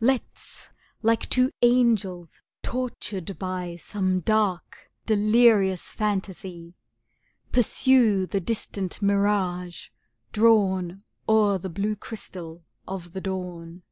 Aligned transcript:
Let's, 0.00 0.70
like 1.02 1.28
two 1.30 1.52
angels 1.62 2.42
tortured 2.62 3.38
by 3.38 3.76
Some 3.76 4.18
dark, 4.18 4.90
delirious 5.06 5.92
phantasy, 5.92 6.74
Pursue 7.52 8.26
the 8.26 8.40
distant 8.40 9.00
mirage 9.00 9.90
drawn 10.32 11.04
O'er 11.28 11.58
the 11.58 11.70
blue 11.70 11.94
crystal 11.94 12.64
of 12.88 13.12
the 13.12 13.20
dawn! 13.20 13.82